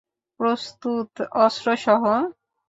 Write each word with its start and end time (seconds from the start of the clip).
প্রস্তুত, 0.39 1.11
অস্ত্র 1.37 1.67
সহ। 1.77 2.03